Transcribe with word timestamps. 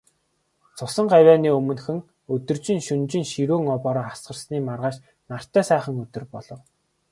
Цусан 0.77 1.05
гавьяаны 1.13 1.49
өмнөхөн, 1.57 1.99
өдөржин, 2.35 2.79
шөнөжин 2.87 3.25
ширүүн 3.31 3.65
бороо 3.85 4.05
асгарсны 4.13 4.57
маргааш 4.67 4.95
нартай 5.29 5.63
сайхан 5.71 5.95
өдөр 6.03 6.23
болов. 6.33 6.59